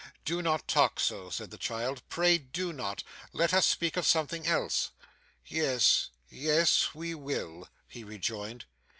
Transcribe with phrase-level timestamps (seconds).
[0.25, 2.01] 'Do not talk so,' said the child.
[2.09, 3.03] 'Pray do not.
[3.33, 4.89] Let us speak of something else.'
[5.45, 8.65] 'Yes, yes, we will,' he rejoined.